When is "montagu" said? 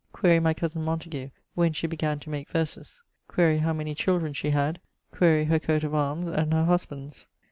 0.83-1.29